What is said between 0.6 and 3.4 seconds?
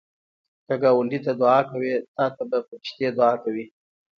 که ګاونډي ته دعا کوې، تا ته به فرښتې دعا